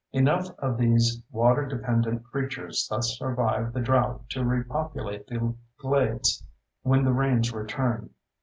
Enough 0.13 0.47
of 0.57 0.79
these 0.79 1.21
water 1.29 1.63
dependent 1.67 2.23
creatures 2.23 2.87
thus 2.89 3.19
survive 3.19 3.71
the 3.71 3.81
drought 3.81 4.27
to 4.31 4.43
repopulate 4.43 5.27
the 5.27 5.53
glades 5.77 6.43
when 6.81 7.05
the 7.05 7.13
rains 7.13 7.53
return. 7.53 8.09